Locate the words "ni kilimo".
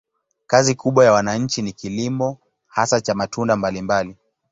1.61-2.37